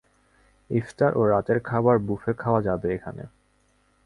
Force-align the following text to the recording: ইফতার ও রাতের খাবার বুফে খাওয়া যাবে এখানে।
ইফতার 0.69 1.11
ও 1.17 1.21
রাতের 1.27 1.59
খাবার 1.59 1.95
বুফে 1.99 2.31
খাওয়া 2.33 2.61
যাবে 2.61 2.87
এখানে। 2.93 3.23